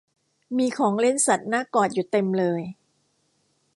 [0.57, 2.61] มีของเล่นสัตว์น่ากอดอยู่เต็มเลย